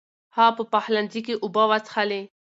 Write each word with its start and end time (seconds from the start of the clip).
هغه 0.37 0.51
په 0.57 0.63
پخلنځي 0.73 1.21
کې 1.25 1.33
اوبه 1.43 1.63
وڅښلې. 1.69 2.21